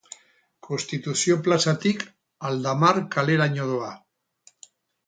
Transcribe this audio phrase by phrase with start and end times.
[0.67, 2.07] Konstituzio plazatik
[2.51, 3.97] Aldamar kaleraino doa.